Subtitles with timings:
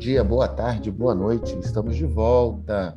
[0.00, 1.58] Dia, boa tarde, boa noite.
[1.58, 2.96] Estamos de volta.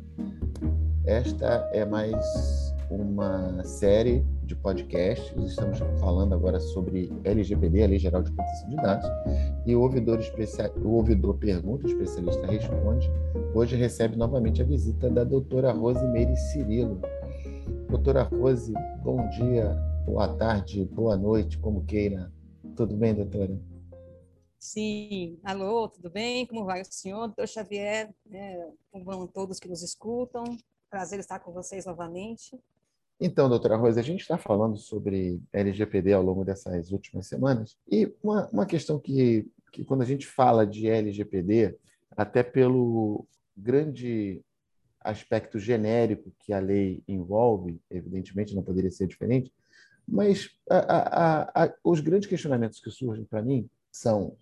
[1.04, 5.30] Esta é mais uma série de podcasts.
[5.36, 9.06] Estamos falando agora sobre LGPD, a Lei Geral de Proteção de Dados.
[9.66, 13.12] E o ouvidor, especial, o ouvidor pergunta, o especialista responde.
[13.54, 17.02] Hoje recebe novamente a visita da doutora Rosemary Cirilo.
[17.90, 22.32] Doutora Rose, bom dia, boa tarde, boa noite, como queira.
[22.74, 23.60] Tudo bem, doutora?
[24.64, 26.46] Sim, alô, tudo bem?
[26.46, 28.08] Como vai o senhor, doutor Xavier?
[28.32, 30.42] É, como vão todos que nos escutam?
[30.88, 32.58] Prazer estar com vocês novamente.
[33.20, 38.10] Então, doutora Rosa, a gente está falando sobre LGPD ao longo dessas últimas semanas, e
[38.22, 41.76] uma, uma questão que, que, quando a gente fala de LGPD,
[42.16, 44.40] até pelo grande
[44.98, 49.52] aspecto genérico que a lei envolve, evidentemente não poderia ser diferente,
[50.08, 54.34] mas a, a, a, os grandes questionamentos que surgem para mim são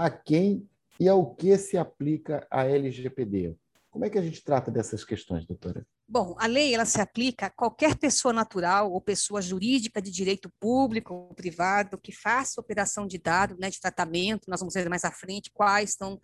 [0.00, 0.66] a quem
[0.98, 3.54] e ao que se aplica a LGPD.
[3.90, 5.86] Como é que a gente trata dessas questões, doutora?
[6.08, 10.50] Bom, a lei ela se aplica a qualquer pessoa natural ou pessoa jurídica de direito
[10.58, 14.48] público ou privado que faça operação de dado, né, de tratamento.
[14.48, 16.18] Nós vamos ver mais à frente quais são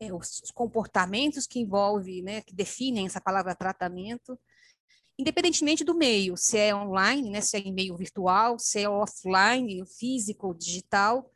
[0.00, 4.36] é, os comportamentos que envolvem, né, que definem essa palavra tratamento,
[5.16, 9.86] independentemente do meio, se é online, né, se é em meio virtual, se é offline,
[9.86, 11.30] físico digital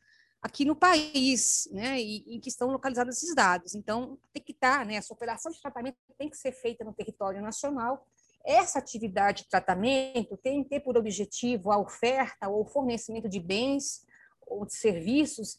[0.45, 3.75] aqui no país, né, e, em que estão localizados esses dados.
[3.75, 7.41] Então, tem que estar, né, essa operação de tratamento tem que ser feita no território
[7.41, 8.07] nacional.
[8.45, 14.07] Essa atividade de tratamento tem que ter por objetivo a oferta ou fornecimento de bens
[14.47, 15.59] ou de serviços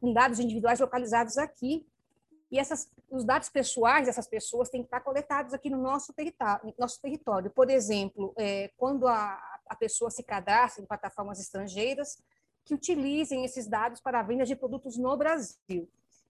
[0.00, 1.84] com dados individuais localizados aqui.
[2.52, 6.72] E essas, os dados pessoais dessas pessoas têm que estar coletados aqui no nosso território.
[6.78, 7.50] Nosso território.
[7.50, 12.22] Por exemplo, é, quando a, a pessoa se cadastra em plataformas estrangeiras,
[12.64, 15.88] que utilizem esses dados para a venda de produtos no Brasil.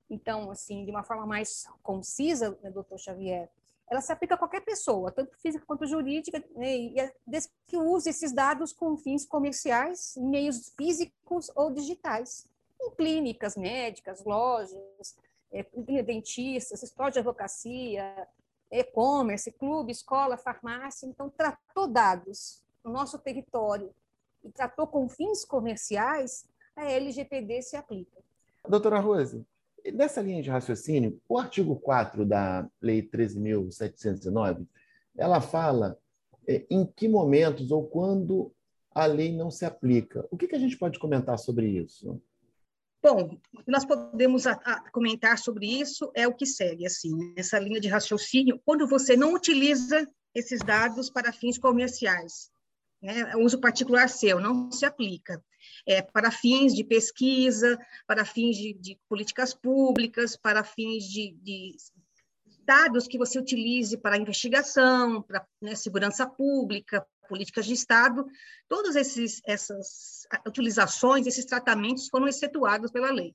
[0.08, 3.48] Então, assim, de uma forma mais concisa, né, doutor Xavier,
[3.88, 7.76] ela se aplica a qualquer pessoa, tanto física quanto jurídica, né, e é desde que
[7.76, 12.47] use esses dados com fins comerciais, meios físicos ou digitais,
[12.80, 15.16] em clínicas médicas, lojas,
[15.52, 15.64] é,
[16.02, 18.28] dentistas, escritório de advocacia,
[18.70, 21.06] e-commerce, clube, escola, farmácia.
[21.06, 23.92] Então, tratou dados no nosso território
[24.45, 26.47] e tratou com fins comerciais,
[26.77, 28.19] a LGPD se aplica.
[28.69, 29.45] Doutora Rose,
[29.93, 34.67] nessa linha de raciocínio, o artigo 4 da Lei 13.709,
[35.17, 35.99] ela fala
[36.47, 38.53] é, em que momentos ou quando
[38.93, 40.27] a lei não se aplica.
[40.31, 42.21] O que, que a gente pode comentar sobre isso?
[43.03, 47.81] Bom, nós podemos a, a comentar sobre isso é o que segue, assim, essa linha
[47.81, 52.51] de raciocínio, quando você não utiliza esses dados para fins comerciais,
[53.03, 55.43] né, uso particular seu, não se aplica.
[55.87, 61.77] É, para fins de pesquisa, para fins de, de políticas públicas, para fins de, de,
[62.65, 68.27] dados que você utilize para investigação, para né, segurança pública, políticas de Estado,
[68.69, 73.34] todas esses, essas utilizações, esses tratamentos foram excetuados pela lei.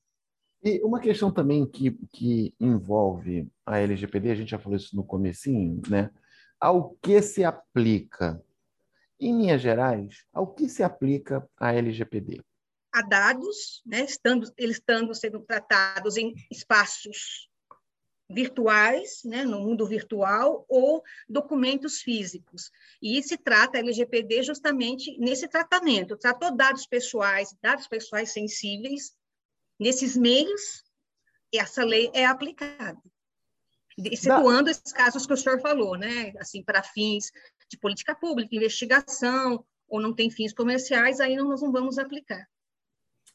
[0.64, 5.04] E uma questão também que, que envolve a LGPD, a gente já falou isso no
[5.04, 6.09] comecinho, né?
[6.59, 8.42] Ao que se aplica
[9.20, 12.42] em linhas gerais, ao que se aplica a LGPD?
[12.92, 17.50] A dados, né, estando, eles estando sendo tratados em espaços
[18.30, 22.72] virtuais, né, no mundo virtual, ou documentos físicos.
[23.02, 26.18] E se trata a LGPD justamente nesse tratamento.
[26.18, 29.14] Tratou dados pessoais, dados pessoais sensíveis,
[29.80, 30.84] nesses meios,
[31.54, 33.00] essa lei é aplicada.
[33.98, 36.34] Excetuando esses casos que o senhor falou, né?
[36.40, 37.31] Assim, para fins
[37.70, 42.48] de política pública, investigação, ou não tem fins comerciais, aí nós não vamos aplicar.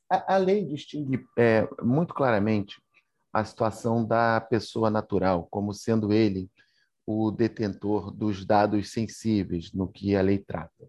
[0.08, 2.80] A, a lei distingue é, muito claramente
[3.32, 6.50] a situação da pessoa natural, como sendo ele
[7.06, 10.88] o detentor dos dados sensíveis no que a lei trata.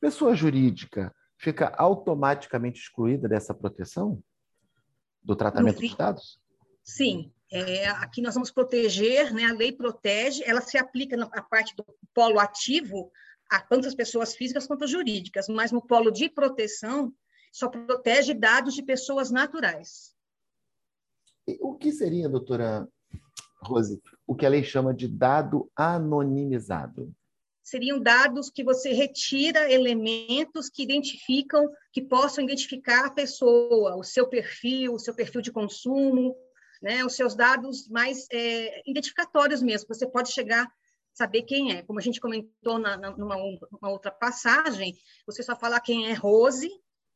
[0.00, 4.22] Pessoa jurídica fica automaticamente excluída dessa proteção
[5.22, 6.40] do tratamento dos dados?
[6.84, 11.74] Sim, é, aqui nós vamos proteger, né, a lei protege, ela se aplica na parte
[11.76, 13.10] do polo ativo
[13.50, 17.12] a tantas pessoas físicas quanto jurídicas, mas no polo de proteção
[17.52, 20.14] só protege dados de pessoas naturais.
[21.46, 22.88] E o que seria, doutora
[23.62, 27.14] Rose, o que a lei chama de dado anonimizado?
[27.62, 34.28] Seriam dados que você retira elementos que identificam, que possam identificar a pessoa, o seu
[34.28, 36.36] perfil, o seu perfil de consumo,
[36.86, 39.88] né, os seus dados mais é, identificatórios mesmo.
[39.88, 40.70] Você pode chegar
[41.12, 41.82] saber quem é.
[41.82, 44.94] Como a gente comentou na, na, numa outra passagem,
[45.26, 46.70] você só falar quem é Rose,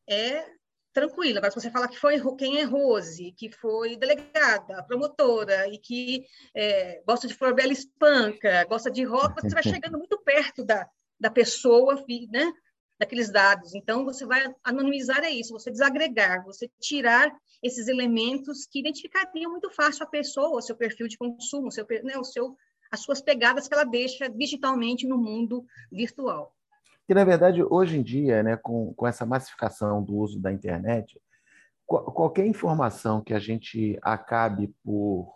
[0.08, 0.44] é
[0.92, 1.38] tranquilo.
[1.38, 6.26] Agora, se você falar que foi quem é Rose, que foi delegada, promotora, e que
[6.52, 10.84] é, gosta de flor bela espanca, gosta de rock, você vai chegando muito perto da,
[11.20, 12.52] da pessoa, né?
[12.98, 13.74] daqueles dados.
[13.74, 17.32] Então, você vai anonimizar é isso, você desagregar, você tirar
[17.62, 21.86] esses elementos que identificariam muito fácil a pessoa, o seu perfil de consumo, o seu,
[22.02, 22.56] né, o seu,
[22.90, 26.54] as suas pegadas que ela deixa digitalmente no mundo virtual.
[27.06, 31.20] Que, na verdade, hoje em dia, né, com, com essa massificação do uso da internet,
[31.86, 35.34] qualquer informação que a gente acabe por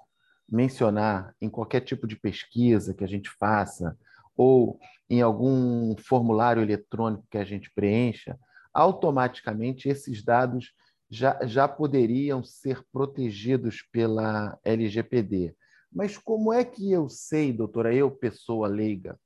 [0.49, 3.99] mencionar em qualquer tipo de pesquisa que a gente faça,
[4.37, 4.79] ou
[5.11, 8.39] em algum formulário eletrônico que a gente preencha,
[8.73, 10.73] automaticamente esses dados
[11.11, 15.55] já, já poderiam ser protegidos pela LGPD.
[15.93, 19.19] Mas como é que eu sei, doutora, eu, pessoa leiga,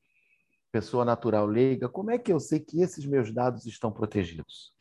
[0.71, 4.73] pessoa natural leiga, como é que eu sei que esses meus dados estão protegidos?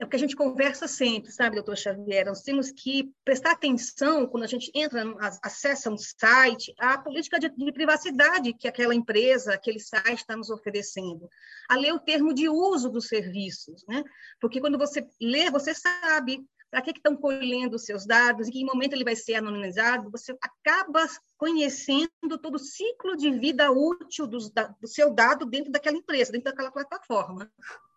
[0.00, 2.24] É o que a gente conversa sempre, sabe, doutor Xavier?
[2.24, 5.02] Nós temos que prestar atenção quando a gente entra,
[5.42, 10.50] acessa um site, a política de, de privacidade que aquela empresa, aquele site está nos
[10.50, 11.28] oferecendo,
[11.68, 14.04] a ler o termo de uso dos serviços, né?
[14.40, 18.64] Porque quando você lê, você sabe para que estão colhendo os seus dados, em que
[18.64, 24.38] momento ele vai ser anonimizado, você acaba conhecendo todo o ciclo de vida útil do
[24.86, 27.50] seu dado dentro daquela empresa, dentro daquela plataforma,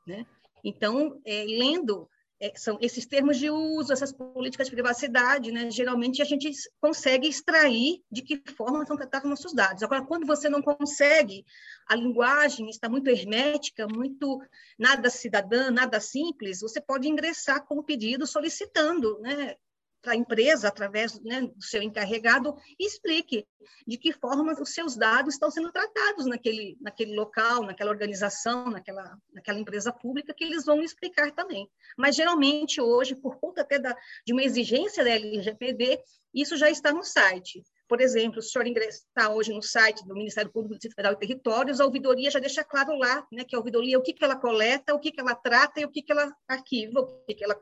[0.08, 0.26] né?
[0.64, 2.08] Então, é, lendo
[2.42, 5.70] é, são esses termos de uso, essas políticas de privacidade, né?
[5.70, 9.84] geralmente a gente consegue extrair de que forma são tratados nossos dados.
[9.84, 11.46] Agora, quando você não consegue,
[11.88, 14.42] a linguagem está muito hermética, muito
[14.78, 19.56] nada cidadã, nada simples, você pode ingressar com o pedido solicitando né?
[20.02, 23.46] Para a empresa, através né, do seu encarregado, explique
[23.86, 29.18] de que forma os seus dados estão sendo tratados naquele, naquele local, naquela organização, naquela,
[29.34, 31.70] naquela empresa pública, que eles vão explicar também.
[31.98, 33.96] Mas, geralmente, hoje, por conta até da,
[34.26, 36.02] de uma exigência da LGPD,
[36.34, 37.64] isso já está no site.
[37.88, 41.14] Por exemplo, se o senhor ingressar hoje no site do Ministério Público do Distrito Federal
[41.14, 44.24] e Territórios, a ouvidoria já deixa claro lá, né, que a ouvidoria, o que, que
[44.24, 47.36] ela coleta, o que, que ela trata e o que, que ela arquiva, o que,
[47.36, 47.60] que ela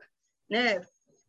[0.48, 0.80] né,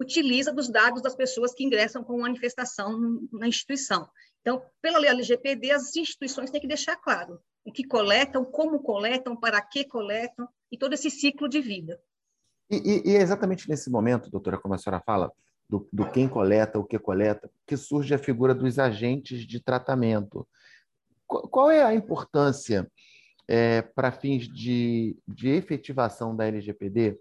[0.02, 3.00] utiliza dos dados das pessoas que ingressam com manifestação
[3.32, 4.10] na instituição.
[4.42, 9.36] Então, pela lei LGPD, as instituições têm que deixar claro o que coletam, como coletam,
[9.36, 12.00] para que coletam, e todo esse ciclo de vida.
[12.70, 15.32] E, e, e é exatamente nesse momento, doutora, como a senhora fala,
[15.70, 20.48] do, do, quem coleta, o que coleta, que surge a figura dos agentes de tratamento.
[21.28, 22.90] Qual, qual é a importância
[23.48, 27.20] é, para fins de, de efetivação da LGPD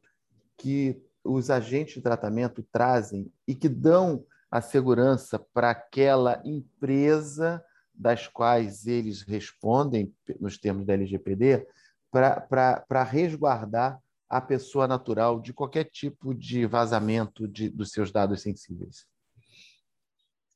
[0.57, 7.65] que os agentes de tratamento trazem e que dão a segurança para aquela empresa
[7.95, 11.67] das quais eles respondem, nos termos da LGPD,
[12.11, 19.07] para resguardar a pessoa natural de qualquer tipo de vazamento de, dos seus dados sensíveis.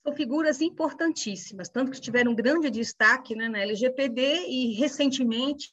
[0.05, 5.73] São figuras importantíssimas, tanto que tiveram grande destaque né, na LGPD e, recentemente,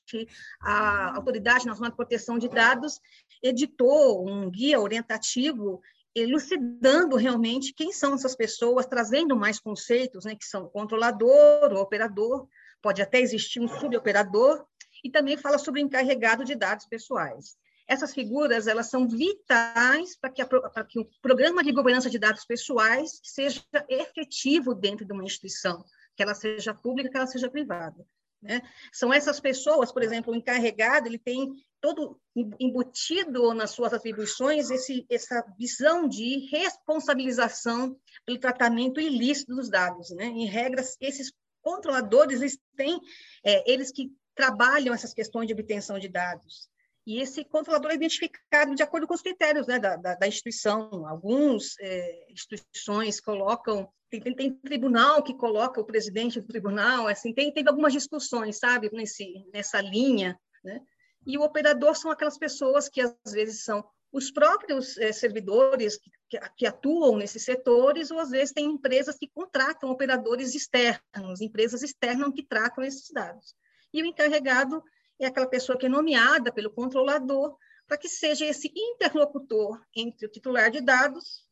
[0.61, 2.99] a Autoridade Nacional de Proteção de Dados
[3.41, 5.81] editou um guia orientativo
[6.15, 12.47] elucidando realmente quem são essas pessoas, trazendo mais conceitos, né, que são controlador, o operador,
[12.81, 14.65] pode até existir um suboperador,
[15.03, 17.55] e também fala sobre encarregado de dados pessoais.
[17.87, 20.43] Essas figuras elas são vitais para que,
[20.89, 25.83] que o programa de governança de dados pessoais seja efetivo dentro de uma instituição,
[26.15, 28.05] que ela seja pública, que ela seja privada.
[28.41, 28.61] Né?
[28.91, 32.19] São essas pessoas, por exemplo, o encarregado, ele tem todo
[32.59, 40.11] embutido nas suas atribuições esse, essa visão de responsabilização pelo tratamento ilícito dos dados.
[40.11, 40.25] Né?
[40.25, 42.99] Em regras, esses controladores, eles têm,
[43.43, 46.69] é, eles que trabalham essas questões de obtenção de dados.
[47.05, 51.07] E esse controlador é identificado de acordo com os critérios né, da, da, da, instituição.
[51.07, 57.33] Algumas é, instituições colocam, tem, tem, tem, tribunal que coloca o presidente do tribunal, assim,
[57.33, 60.39] tem, tem algumas discussões, sabe, nesse, nessa linha.
[60.63, 60.79] Né?
[61.25, 66.39] E o operador são aquelas pessoas que às vezes são os próprios é, servidores que,
[66.57, 72.33] que, atuam nesses setores, ou às vezes tem empresas que contratam operadores externos, empresas externas
[72.33, 73.55] que tratam esses dados.
[73.93, 74.83] E o encarregado
[75.19, 77.55] é aquela pessoa que é nomeada pelo controlador
[77.87, 81.45] para que seja esse interlocutor entre o titular de dados,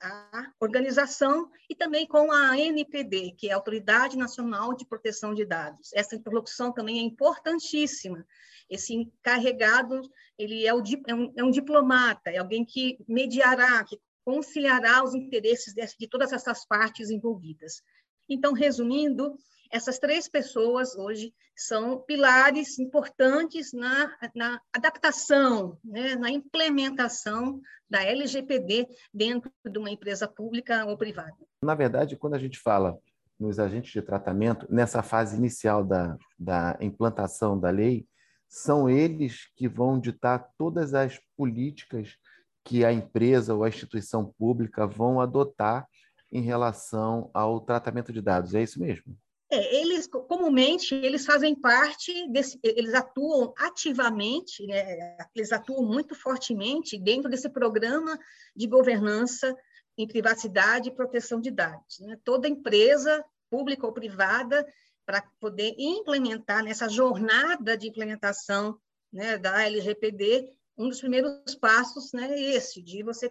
[0.00, 5.44] a organização e também com a ANPD, que é a Autoridade Nacional de Proteção de
[5.44, 5.90] Dados.
[5.94, 8.26] Essa interlocução também é importantíssima.
[8.68, 10.00] Esse encarregado,
[10.38, 15.14] ele é, o, é, um, é um diplomata, é alguém que mediará, que conciliará os
[15.14, 17.82] interesses de, de todas essas partes envolvidas.
[18.28, 19.36] Então, resumindo,
[19.74, 28.86] essas três pessoas hoje são pilares importantes na, na adaptação, né, na implementação da LGPD
[29.12, 31.34] dentro de uma empresa pública ou privada.
[31.64, 32.96] Na verdade, quando a gente fala
[33.38, 38.06] nos agentes de tratamento, nessa fase inicial da, da implantação da lei,
[38.48, 42.16] são eles que vão ditar todas as políticas
[42.62, 45.88] que a empresa ou a instituição pública vão adotar
[46.30, 48.54] em relação ao tratamento de dados.
[48.54, 49.16] É isso mesmo?
[49.50, 56.98] É, eles comumente eles fazem parte desse, eles atuam ativamente, né, eles atuam muito fortemente
[56.98, 58.18] dentro desse programa
[58.56, 59.54] de governança
[59.96, 62.00] em privacidade e proteção de dados.
[62.00, 62.18] Né?
[62.24, 64.66] Toda empresa, pública ou privada,
[65.06, 68.78] para poder implementar nessa jornada de implementação
[69.12, 73.30] né, da LGPD, um dos primeiros passos né, é esse, de você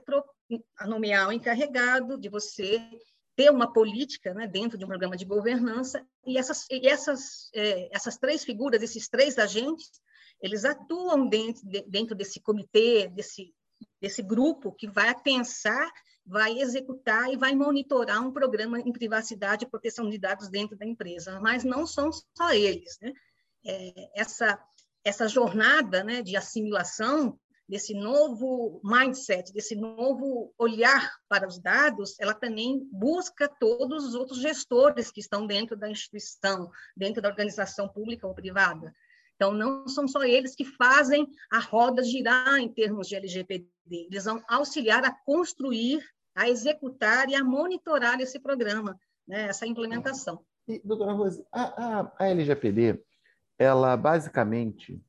[0.86, 2.79] nomear o encarregado, de você
[3.35, 7.89] ter uma política né, dentro de um programa de governança, e essas, e essas, é,
[7.95, 9.89] essas três figuras, esses três agentes,
[10.41, 13.53] eles atuam dentro, de, dentro desse comitê, desse,
[14.01, 15.91] desse grupo que vai pensar,
[16.25, 20.85] vai executar e vai monitorar um programa em privacidade e proteção de dados dentro da
[20.85, 21.39] empresa.
[21.39, 22.97] Mas não são só eles.
[23.01, 23.13] Né?
[23.65, 24.61] É, essa,
[25.03, 32.34] essa jornada né, de assimilação desse novo mindset, desse novo olhar para os dados, ela
[32.34, 38.27] também busca todos os outros gestores que estão dentro da instituição, dentro da organização pública
[38.27, 38.93] ou privada.
[39.36, 44.25] Então, não são só eles que fazem a roda girar em termos de LGPD, eles
[44.25, 46.03] vão auxiliar a construir,
[46.36, 50.43] a executar e a monitorar esse programa, né, essa implementação.
[50.67, 53.03] E, doutora Rose, a, a, a LGPD,
[53.58, 55.01] ela basicamente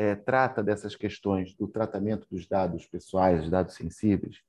[0.00, 4.40] é, trata dessas questões do tratamento dos dados pessoais, dados sensíveis,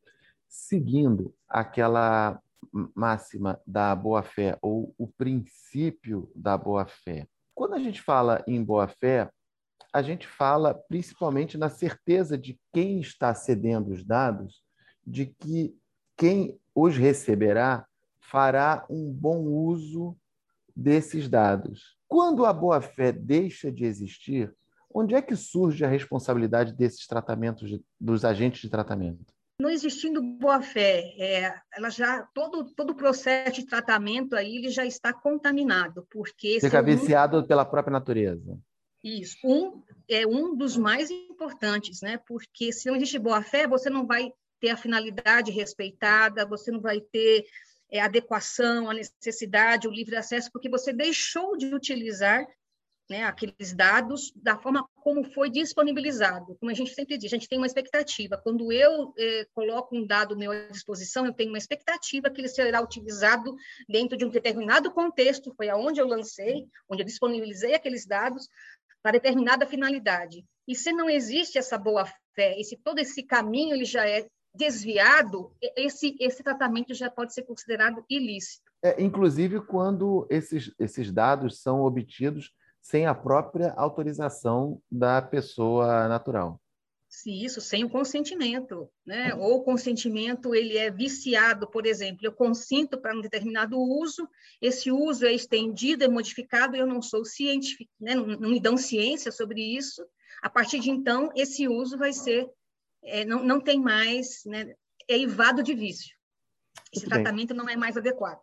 [0.48, 2.41] seguindo aquela
[2.96, 7.27] máxima da boa-fé ou o princípio da boa-fé.
[7.53, 9.29] Quando a gente fala em boa-fé,
[9.91, 14.63] a gente fala principalmente na certeza de quem está cedendo os dados,
[15.05, 15.75] de que
[16.15, 17.86] quem os receberá
[18.22, 20.15] fará um bom uso
[20.74, 21.98] desses dados.
[22.08, 24.55] Quando a boa-fé deixa de existir,
[24.94, 29.26] Onde é que surge a responsabilidade desses tratamentos, dos agentes de tratamento?
[29.60, 34.84] Não existindo boa-fé, é, ela já todo todo o processo de tratamento aí ele já
[34.86, 37.44] está contaminado, porque fica viciado um...
[37.44, 38.58] pela própria natureza.
[39.04, 42.20] Isso, um é um dos mais importantes, né?
[42.28, 47.00] Porque se não existe boa-fé, você não vai ter a finalidade respeitada, você não vai
[47.00, 47.46] ter
[47.92, 52.48] é, adequação, a necessidade, o livre acesso, porque você deixou de utilizar
[53.12, 56.56] né, aqueles dados da forma como foi disponibilizado.
[56.56, 58.38] Como a gente sempre diz, a gente tem uma expectativa.
[58.41, 62.48] Quando eu eh, coloco um dado meu à disposição, eu tenho uma expectativa que ele
[62.48, 63.53] será utilizado
[63.89, 68.48] dentro de um determinado contexto, foi aonde eu lancei, onde eu disponibilizei aqueles dados
[69.03, 70.46] para determinada finalidade.
[70.65, 74.25] E se não existe essa boa fé, e se todo esse caminho ele já é
[74.56, 78.72] desviado, esse, esse tratamento já pode ser considerado ilícito.
[78.82, 86.60] É, inclusive quando esses, esses dados são obtidos sem a própria autorização da pessoa natural.
[87.08, 89.36] Se isso sem o consentimento, né?
[89.36, 94.28] Ou o consentimento ele é viciado, por exemplo, eu consinto para um determinado uso,
[94.62, 98.16] esse uso é estendido, é modificado, eu não sou científico, né?
[98.16, 100.06] não, não me dão ciência sobre isso.
[100.42, 102.50] A partir de então, esse uso vai ser
[103.04, 104.74] é, não, não tem mais, né?
[105.10, 106.16] É evado de vício.
[106.94, 107.58] Esse Muito tratamento bem.
[107.58, 108.40] não é mais adequado.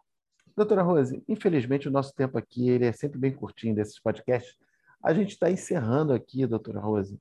[0.58, 4.58] Doutora Rose, infelizmente o nosso tempo aqui ele é sempre bem curtinho desses podcasts.
[5.00, 7.16] A gente está encerrando aqui, doutora Rose,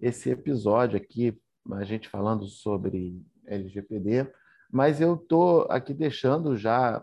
[0.00, 1.36] esse episódio aqui,
[1.72, 4.32] a gente falando sobre LGPD,
[4.70, 7.02] mas eu estou aqui deixando já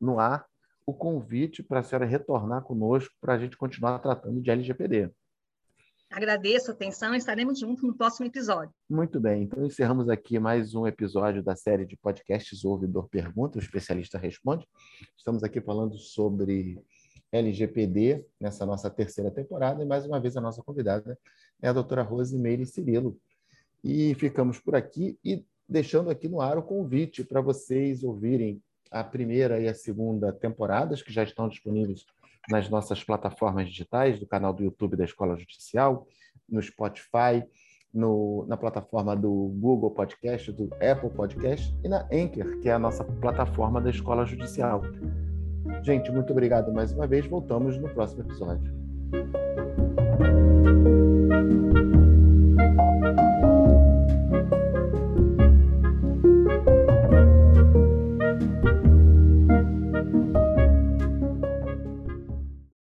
[0.00, 0.44] no ar
[0.84, 5.12] o convite para a senhora retornar conosco para a gente continuar tratando de LGPD.
[6.10, 8.74] Agradeço a atenção e estaremos juntos no próximo episódio.
[8.88, 13.58] Muito bem, então encerramos aqui mais um episódio da série de podcasts O Ouvidor Pergunta,
[13.58, 14.66] o especialista responde.
[15.16, 16.82] Estamos aqui falando sobre
[17.30, 21.16] LGPD nessa nossa terceira temporada e mais uma vez a nossa convidada
[21.62, 23.16] é a doutora Rosimeire Cirilo.
[23.84, 29.04] E ficamos por aqui e deixando aqui no ar o convite para vocês ouvirem a
[29.04, 32.04] primeira e a segunda temporadas que já estão disponíveis
[32.48, 36.06] nas nossas plataformas digitais, do canal do YouTube da Escola Judicial,
[36.48, 37.44] no Spotify,
[37.92, 42.78] no, na plataforma do Google Podcast, do Apple Podcast e na Anchor, que é a
[42.78, 44.82] nossa plataforma da Escola Judicial.
[45.82, 47.26] Gente, muito obrigado mais uma vez.
[47.26, 48.80] Voltamos no próximo episódio.